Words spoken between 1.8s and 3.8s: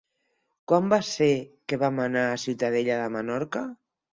vam anar a Ciutadella de Menorca?